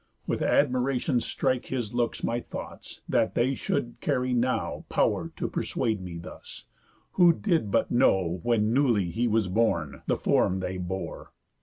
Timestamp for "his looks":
1.67-2.23